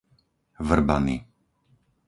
[0.67, 1.15] Vrbany